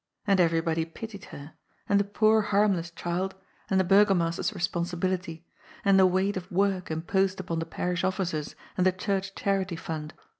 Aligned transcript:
And 0.25 0.39
everybody 0.39 0.83
pitied 0.83 1.25
her, 1.25 1.53
and 1.87 1.99
the 1.99 2.03
poor 2.03 2.41
harmless 2.41 2.89
child, 2.89 3.35
and 3.69 3.79
the 3.79 3.83
Burgomaster's 3.83 4.51
responsibility, 4.51 5.45
and 5.85 5.99
the 5.99 6.07
weight 6.07 6.35
of 6.35 6.51
work 6.51 6.89
imposed 6.89 7.39
upon 7.39 7.59
the 7.59 7.67
parish 7.67 8.03
officers 8.03 8.55
and 8.77 8.87
the 8.87 8.91
church 8.93 9.35
charity 9.35 9.75
fund. 9.75 10.15